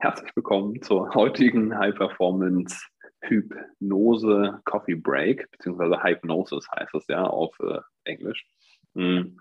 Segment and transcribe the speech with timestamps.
[0.00, 2.86] Herzlich willkommen zur heutigen High Performance
[3.20, 8.46] Hypnose Coffee Break, beziehungsweise Hypnosis heißt es ja auf äh, Englisch.
[8.94, 9.40] Hm.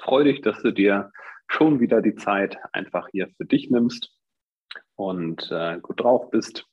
[0.00, 1.12] Freue dich, dass du dir
[1.46, 4.16] schon wieder die Zeit einfach hier für dich nimmst
[4.94, 6.66] und äh, gut drauf bist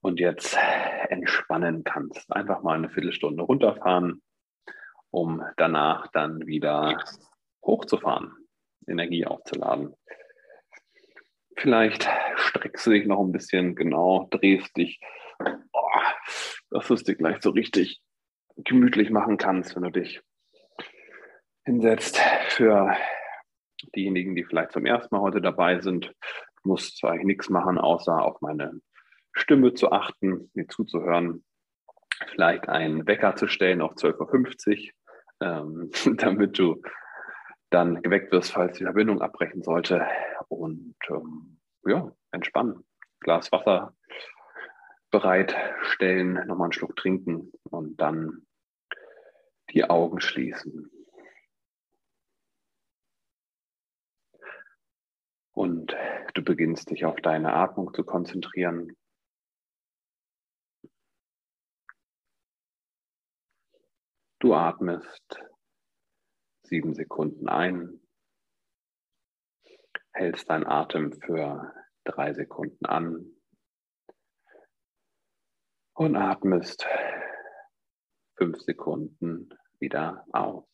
[0.00, 0.56] und jetzt
[1.10, 2.32] entspannen kannst.
[2.32, 4.22] Einfach mal eine Viertelstunde runterfahren,
[5.10, 7.04] um danach dann wieder
[7.62, 8.32] hochzufahren,
[8.86, 9.94] Energie aufzuladen.
[11.56, 15.00] Vielleicht streckst du dich noch ein bisschen, genau, drehst dich,
[15.38, 16.00] oh,
[16.70, 18.00] dass du es dir gleich so richtig
[18.56, 20.20] gemütlich machen kannst, wenn du dich
[21.64, 22.20] hinsetzt.
[22.48, 22.96] Für
[23.94, 26.12] diejenigen, die vielleicht zum ersten Mal heute dabei sind,
[26.62, 28.80] musst du eigentlich nichts machen, außer auf meine
[29.32, 31.44] Stimme zu achten, mir zuzuhören,
[32.28, 34.92] vielleicht einen Wecker zu stellen auf 12.50
[35.40, 36.80] Uhr, ähm, damit du
[37.74, 40.06] dann geweckt wirst, falls die Verbindung abbrechen sollte.
[40.48, 42.84] Und ähm, ja, entspannen.
[43.20, 43.96] Glas Wasser
[45.10, 48.46] bereitstellen, nochmal einen Schluck trinken und dann
[49.70, 50.90] die Augen schließen.
[55.52, 55.96] Und
[56.34, 58.96] du beginnst dich auf deine Atmung zu konzentrieren.
[64.40, 65.40] Du atmest
[66.64, 68.00] sieben Sekunden ein,
[70.12, 71.72] hältst deinen Atem für
[72.04, 73.36] drei Sekunden an
[75.94, 76.86] und atmest
[78.36, 80.64] fünf Sekunden wieder aus.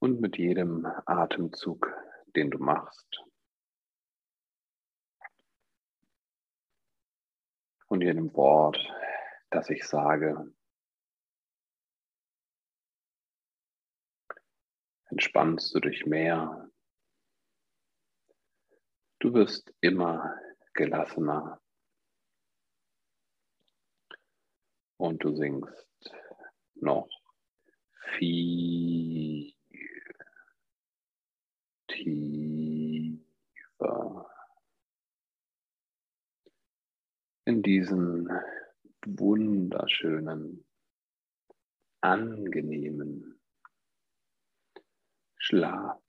[0.00, 1.88] Und mit jedem Atemzug,
[2.34, 3.22] den du machst,
[7.92, 8.78] und jedem Wort,
[9.50, 10.50] das ich sage,
[15.10, 16.70] entspannst du dich mehr.
[19.18, 20.34] Du wirst immer
[20.72, 21.60] gelassener
[24.96, 26.14] und du sinkst
[26.76, 27.10] noch
[28.16, 29.52] viel
[31.88, 32.41] tiefer
[37.44, 38.28] in diesen
[39.04, 40.64] wunderschönen,
[42.00, 43.40] angenehmen
[45.38, 46.00] Schlaf.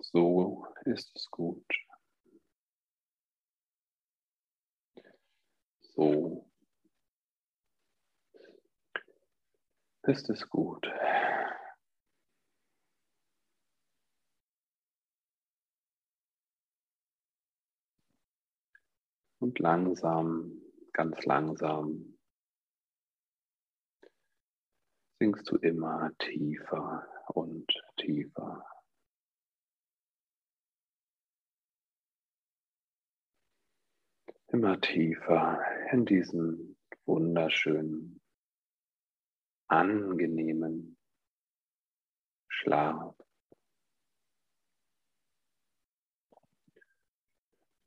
[0.00, 1.87] So ist es gut.
[5.98, 6.46] So
[10.04, 10.88] ist es gut.
[19.40, 22.16] Und langsam, ganz langsam
[25.18, 27.66] sinkst du immer tiefer und
[27.96, 28.64] tiefer.
[34.48, 38.20] Immer tiefer in diesen wunderschönen,
[39.68, 40.96] angenehmen
[42.48, 43.14] Schlaf,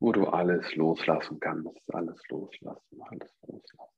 [0.00, 3.96] wo du alles loslassen kannst, alles loslassen, alles loslassen.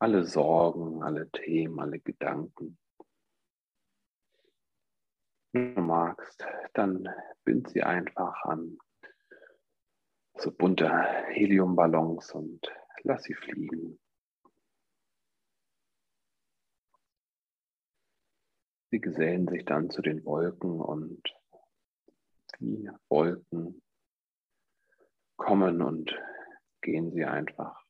[0.00, 2.78] Alle Sorgen, alle Themen, alle Gedanken.
[5.52, 6.44] Wenn du magst,
[6.74, 7.08] dann
[7.44, 8.78] bind sie einfach an
[10.44, 10.86] so bunte
[11.30, 12.70] Heliumballons und
[13.02, 13.98] lass sie fliegen.
[18.90, 21.22] Sie gesellen sich dann zu den Wolken und
[22.60, 23.82] die Wolken
[25.36, 26.14] kommen und
[26.82, 27.83] gehen sie einfach.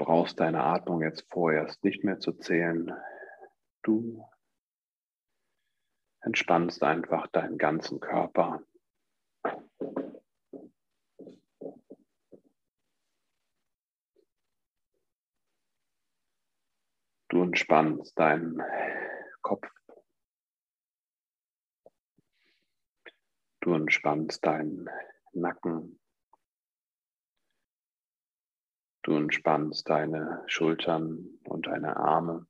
[0.00, 2.90] Brauchst deine Atmung jetzt vorerst nicht mehr zu zählen.
[3.82, 4.26] Du
[6.22, 8.62] entspannst einfach deinen ganzen Körper.
[17.28, 18.62] Du entspannst deinen
[19.42, 19.68] Kopf.
[23.60, 24.88] Du entspannst deinen
[25.32, 26.00] Nacken.
[29.02, 32.46] Du entspannst deine Schultern und deine Arme.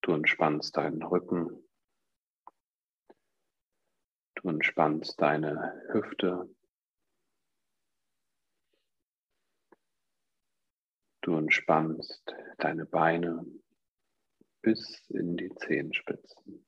[0.00, 1.68] Du entspannst deinen Rücken.
[4.36, 6.48] Du entspannst deine Hüfte.
[11.20, 13.44] Du entspannst deine Beine
[14.62, 16.66] bis in die Zehenspitzen.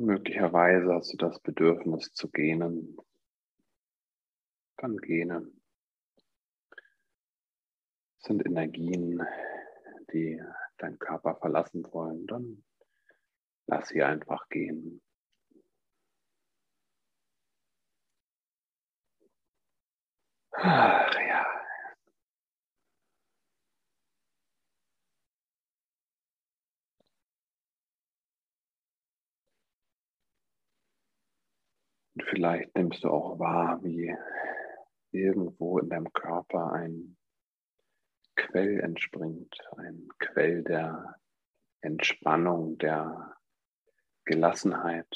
[0.00, 2.96] Und möglicherweise hast du das Bedürfnis zu gähnen.
[4.78, 5.46] Dann gähne.
[8.16, 9.22] Das sind Energien,
[10.10, 10.42] die
[10.78, 12.26] deinen Körper verlassen wollen.
[12.26, 12.64] Dann
[13.66, 15.02] lass sie einfach gehen.
[20.52, 21.59] Ach ja.
[32.30, 34.14] Vielleicht nimmst du auch wahr, wie
[35.10, 37.16] irgendwo in deinem Körper ein
[38.36, 41.16] Quell entspringt, ein Quell der
[41.82, 43.36] Entspannung, der
[44.24, 45.08] Gelassenheit.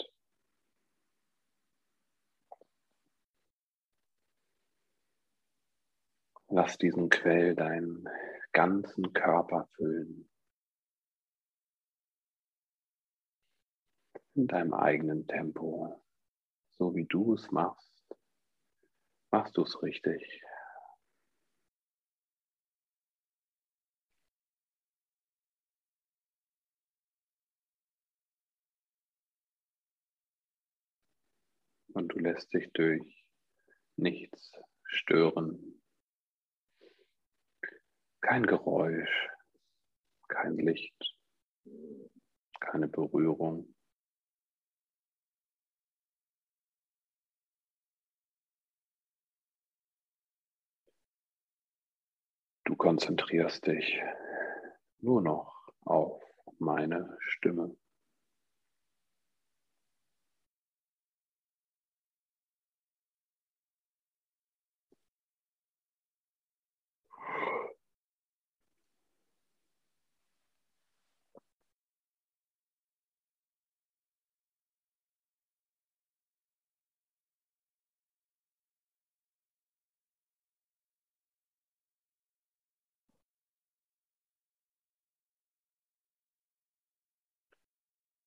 [6.49, 8.09] Lass diesen Quell deinen
[8.53, 10.29] ganzen Körper füllen.
[14.35, 16.04] In deinem eigenen Tempo.
[16.79, 18.05] So wie du es machst,
[19.31, 20.43] machst du es richtig.
[31.95, 33.25] Und du lässt dich durch
[33.97, 34.53] nichts
[34.85, 35.81] stören.
[38.21, 39.29] Kein Geräusch,
[40.29, 41.17] kein Licht,
[42.59, 43.74] keine Berührung.
[52.65, 54.01] Du konzentrierst dich
[55.01, 55.53] nur noch
[55.85, 56.21] auf
[56.59, 57.77] meine Stimme.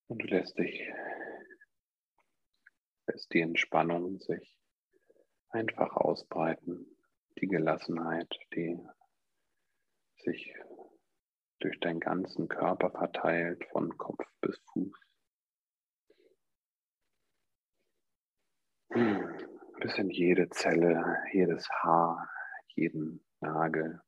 [0.08, 0.90] Und du lässt dich,
[3.08, 4.58] lässt die Entspannung sich
[5.50, 6.98] einfach ausbreiten,
[7.40, 8.80] die Gelassenheit, die
[10.24, 10.54] sich
[11.60, 15.00] durch deinen ganzen Körper verteilt, von Kopf bis Fuß.
[19.80, 22.30] Bis in jede Zelle, jedes Haar,
[22.76, 24.02] jeden Nagel,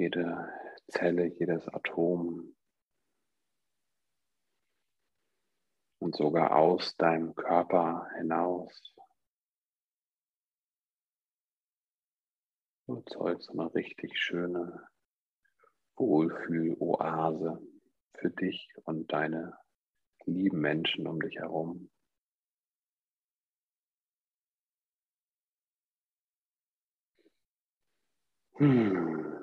[0.00, 0.48] jede
[0.88, 2.56] Zelle, jedes Atom
[5.98, 8.94] und sogar aus deinem Körper hinaus.
[12.86, 14.88] Du erzeugst eine richtig schöne
[15.96, 17.60] Wohlfühl-Oase
[18.14, 19.58] für dich und deine
[20.24, 21.90] lieben Menschen um dich herum.
[28.56, 29.39] Hmm.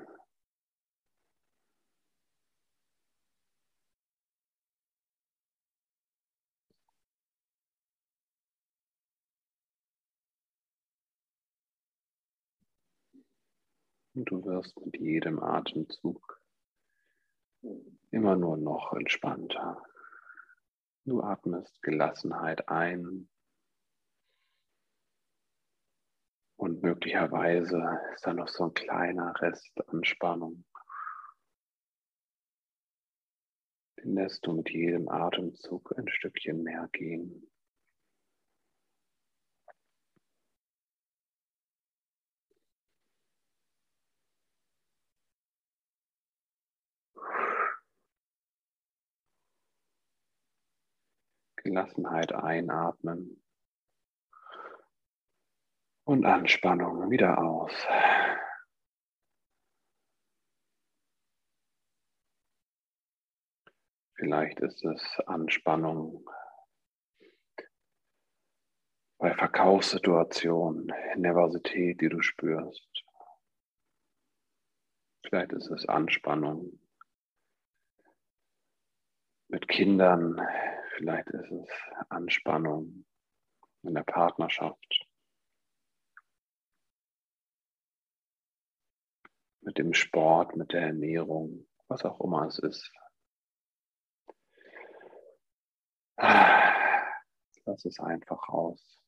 [14.18, 16.42] Und du wirst mit jedem Atemzug
[18.10, 19.86] immer nur noch entspannter.
[21.06, 23.30] Du atmest Gelassenheit ein
[26.56, 30.66] und möglicherweise ist da noch so ein kleiner Rest Anspannung.
[34.00, 37.48] Den lässt du mit jedem Atemzug ein Stückchen mehr gehen.
[51.68, 53.44] Gelassenheit einatmen
[56.06, 57.74] und Anspannung wieder aus.
[64.16, 66.26] Vielleicht ist es Anspannung
[69.18, 73.04] bei Verkaufssituationen, Nervosität, die du spürst.
[75.24, 76.80] Vielleicht ist es Anspannung
[79.50, 80.40] mit Kindern,
[80.98, 81.70] vielleicht ist es
[82.10, 83.06] Anspannung
[83.84, 85.08] in der Partnerschaft,
[89.62, 92.92] mit dem Sport, mit der Ernährung, was auch immer es ist.
[96.18, 99.00] Lass es einfach raus.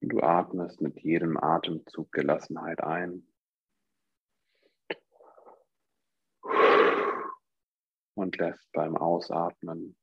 [0.00, 3.31] Du atmest mit jedem Atemzug Gelassenheit ein.
[8.14, 9.96] Und lässt beim Ausatmen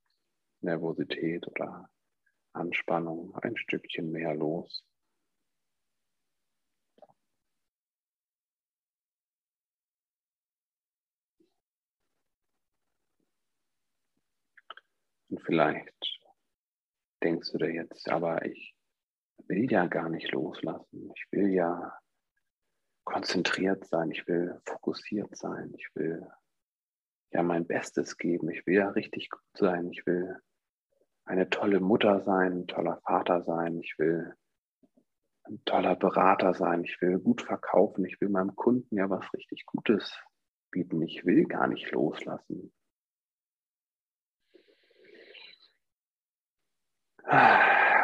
[0.61, 1.89] Nervosität oder
[2.53, 4.83] Anspannung ein Stückchen mehr los.
[15.29, 16.19] Und vielleicht
[17.23, 18.75] denkst du dir jetzt, aber ich
[19.47, 21.11] will ja gar nicht loslassen.
[21.15, 21.99] Ich will ja
[23.03, 24.11] konzentriert sein.
[24.11, 25.73] Ich will fokussiert sein.
[25.77, 26.27] Ich will
[27.31, 28.49] ja mein Bestes geben.
[28.49, 29.89] Ich will ja richtig gut sein.
[29.91, 30.37] Ich will
[31.25, 33.79] eine tolle Mutter sein, ein toller Vater sein.
[33.79, 34.33] Ich will
[35.43, 36.83] ein toller Berater sein.
[36.83, 38.05] Ich will gut verkaufen.
[38.05, 40.17] Ich will meinem Kunden ja was richtig Gutes
[40.71, 41.01] bieten.
[41.01, 42.73] Ich will gar nicht loslassen.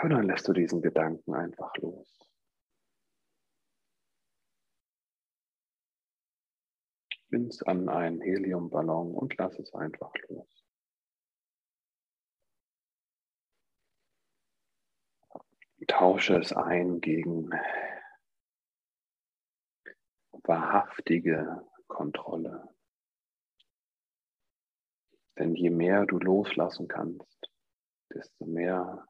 [0.03, 2.24] Und dann lässt du diesen Gedanken einfach los.
[7.29, 10.65] Bin's an einen Heliumballon und lass es einfach los.
[15.87, 17.51] Tausche es ein gegen
[20.43, 22.67] wahrhaftige Kontrolle.
[25.37, 27.51] Denn je mehr du loslassen kannst,
[28.13, 29.07] desto mehr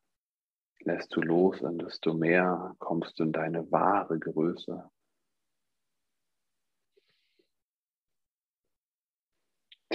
[0.79, 4.89] lässt du los und desto mehr kommst du in deine wahre Größe.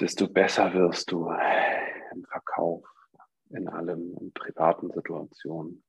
[0.01, 1.29] Desto besser wirst du
[2.13, 2.85] im Verkauf,
[3.51, 5.85] in allem, in privaten Situationen.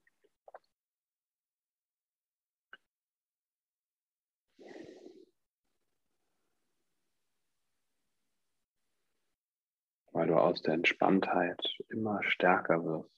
[10.11, 13.11] Weil du aus der Entspanntheit immer stärker wirst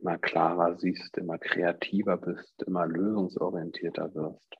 [0.00, 4.56] immer klarer siehst, immer kreativer bist, immer lösungsorientierter wirst.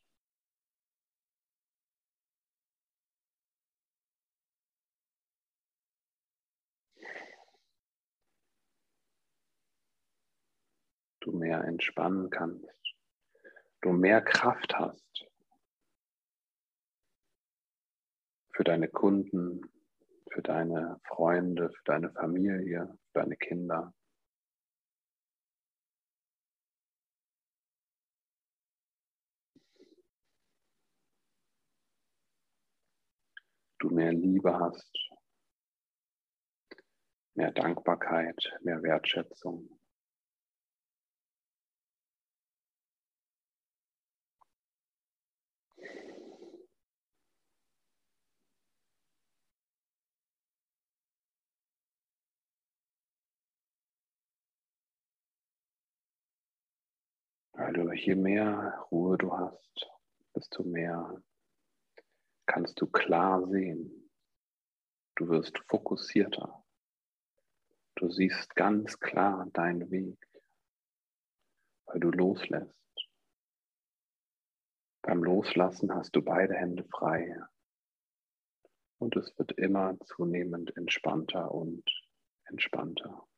[11.30, 12.66] Du mehr entspannen kannst,
[13.82, 15.26] du mehr Kraft hast
[18.52, 19.60] für deine Kunden,
[20.32, 23.94] für deine Freunde, für deine Familie, für deine Kinder.
[33.78, 35.10] du mehr Liebe hast,
[37.34, 39.79] mehr Dankbarkeit, mehr Wertschätzung.
[57.70, 59.88] Weil du je mehr Ruhe du hast,
[60.34, 61.22] desto mehr
[62.46, 64.10] kannst du klar sehen.
[65.14, 66.64] Du wirst fokussierter.
[67.94, 70.18] Du siehst ganz klar deinen Weg,
[71.86, 72.74] weil du loslässt.
[75.02, 77.40] Beim Loslassen hast du beide Hände frei
[78.98, 81.88] und es wird immer zunehmend entspannter und
[82.46, 83.28] entspannter.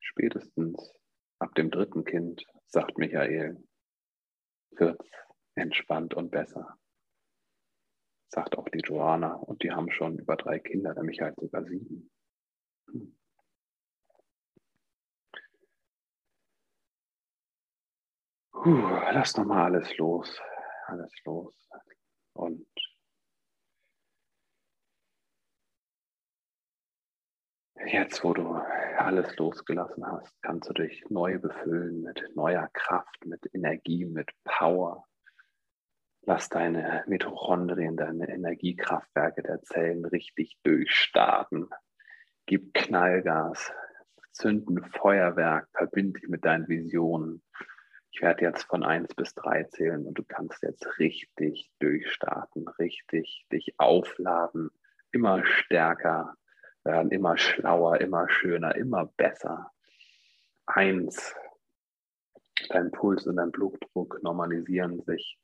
[0.00, 0.99] Spätestens
[1.40, 3.62] ab dem dritten Kind, sagt Michael,
[4.70, 5.10] wird es
[5.56, 6.78] entspannt und besser
[8.30, 9.34] sagt auch die Joanna.
[9.34, 12.10] Und die haben schon über drei Kinder, der Michael sogar sieben.
[18.52, 20.40] Puh, lass nochmal alles los.
[20.86, 21.68] Alles los.
[22.34, 22.66] Und
[27.86, 28.60] jetzt, wo du
[29.00, 35.06] alles losgelassen hast, kannst du dich neu befüllen mit neuer Kraft, mit Energie, mit Power.
[36.22, 41.68] Lass deine Mitochondrien, deine Energiekraftwerke der Zellen richtig durchstarten.
[42.46, 43.72] Gib Knallgas,
[44.32, 47.42] zünden Feuerwerk, verbind dich mit deinen Visionen.
[48.12, 53.46] Ich werde jetzt von 1 bis 3 zählen und du kannst jetzt richtig durchstarten, richtig
[53.52, 54.70] dich aufladen,
[55.12, 56.34] immer stärker
[56.84, 59.70] werden immer schlauer, immer schöner, immer besser.
[60.66, 61.34] Eins,
[62.68, 65.38] dein Puls und dein Blutdruck normalisieren sich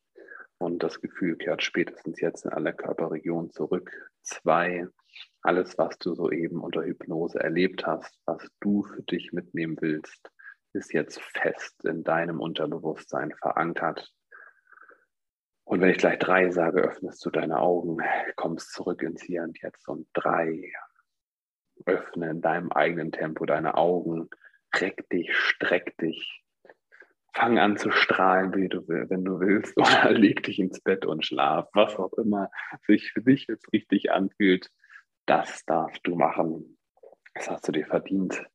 [0.58, 3.90] und das Gefühl kehrt spätestens jetzt in alle Körperregionen zurück.
[4.22, 4.86] Zwei,
[5.42, 10.30] alles, was du soeben unter Hypnose erlebt hast, was du für dich mitnehmen willst,
[10.72, 14.12] ist jetzt fest in deinem Unterbewusstsein verankert.
[15.64, 17.98] Und wenn ich gleich drei sage, öffnest du deine Augen,
[18.36, 19.88] kommst zurück ins Hier und Jetzt.
[19.88, 20.72] Und drei,
[21.84, 24.28] öffne in deinem eigenen Tempo deine Augen,
[24.74, 26.42] reck dich, streck dich,
[27.34, 31.24] fang an zu strahlen, wie du, wenn du willst, oder leg dich ins Bett und
[31.24, 32.50] schlaf, was auch immer
[32.86, 34.70] sich für dich jetzt richtig anfühlt,
[35.26, 36.78] das darfst du machen.
[37.34, 38.46] Das hast du dir verdient.